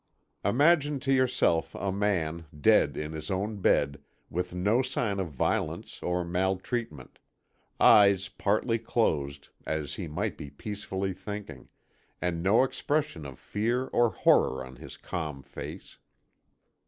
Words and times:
Imagine 0.43 0.99
to 1.01 1.13
yourself 1.13 1.75
a 1.75 1.91
man, 1.91 2.47
dead 2.59 2.97
in 2.97 3.11
his 3.11 3.29
own 3.29 3.57
bed, 3.57 4.01
with 4.31 4.55
no 4.55 4.81
sign 4.81 5.19
of 5.19 5.27
violence 5.29 6.01
or 6.01 6.25
maltreatment. 6.25 7.19
Eyes 7.79 8.27
partly 8.27 8.79
closed, 8.79 9.49
as 9.67 9.93
he 9.93 10.07
might 10.07 10.39
be 10.39 10.49
peacefully 10.49 11.13
thinking, 11.13 11.69
and 12.19 12.41
no 12.41 12.63
expression 12.63 13.27
of 13.27 13.37
fear 13.37 13.89
or 13.89 14.09
horror 14.09 14.65
on 14.65 14.77
his 14.77 14.97
calm 14.97 15.43
face. 15.43 15.99